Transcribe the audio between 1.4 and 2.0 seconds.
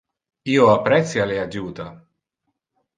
adjuta.